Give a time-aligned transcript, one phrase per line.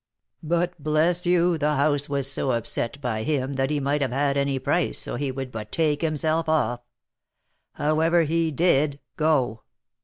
[0.41, 4.35] But, bless you, the house was so upset by him that he might have had
[4.35, 6.79] any price so he would but take himself off;
[7.73, 9.61] however, he did go.